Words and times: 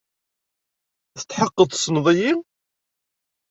Tetḥeqqeḍ 1.19 1.67
tessneḍ-iyi? 1.69 2.33